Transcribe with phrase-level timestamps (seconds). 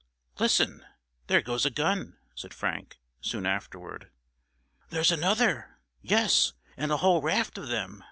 [0.39, 0.83] "Listen,
[1.27, 4.09] there goes a gun!" said Frank, soon afterward.
[4.89, 7.99] "There's another—yes, and a whole raft of them!"